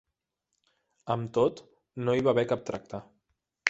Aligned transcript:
Amb 1.17 1.31
tot, 1.41 1.63
no 2.05 2.19
hi 2.19 2.29
va 2.29 2.37
haver 2.37 2.49
cap 2.57 2.69
tracte. 2.73 3.09